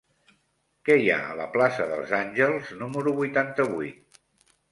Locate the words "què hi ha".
0.87-1.17